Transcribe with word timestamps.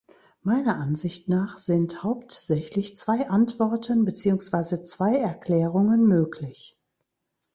Meiner 0.41 0.77
Ansicht 0.77 1.29
nach 1.29 1.59
sind 1.59 2.01
hauptsächlich 2.01 2.97
zwei 2.97 3.29
Antworten 3.29 4.03
beziehungsweise 4.03 4.81
zwei 4.81 5.15
Erklärungen 5.17 6.07
möglich. 6.07 6.75